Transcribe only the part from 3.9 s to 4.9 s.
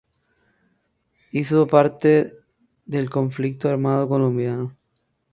colombiano.